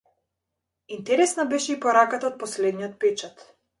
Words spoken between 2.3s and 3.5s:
од последниот печат.